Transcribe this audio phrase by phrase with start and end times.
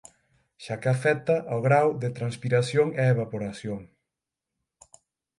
[0.63, 3.81] Xa que afecta ao grao de transpiración e evaporación.